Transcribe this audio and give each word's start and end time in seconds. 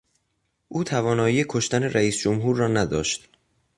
او 0.67 0.83
توانایی 0.83 1.43
کشتن 1.49 1.83
رییس 1.83 2.17
جمهور 2.17 2.55
را 2.55 2.67
نداشت. 2.67 3.29